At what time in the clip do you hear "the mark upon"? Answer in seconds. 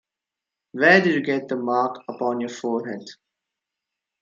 1.47-2.39